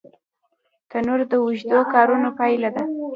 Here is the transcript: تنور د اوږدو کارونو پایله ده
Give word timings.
تنور 0.89 1.19
د 1.31 1.33
اوږدو 1.43 1.79
کارونو 1.93 2.29
پایله 2.39 2.69
ده 2.75 2.83